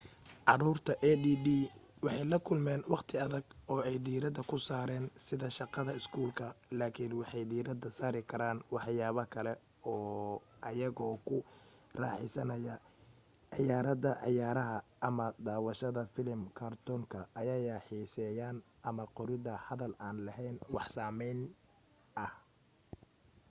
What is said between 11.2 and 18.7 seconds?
ku raxeysanaya ciyaarida ciyaaraha ama daawashahda filim kartoonka ayaya xiseeyaan